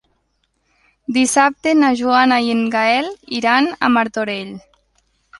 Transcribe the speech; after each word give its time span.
Dissabte 1.17 1.73
na 1.81 1.91
Joana 1.99 2.39
i 2.45 2.49
en 2.53 2.63
Gaël 2.75 3.09
iran 3.41 3.69
a 3.89 3.91
Martorell. 3.99 4.49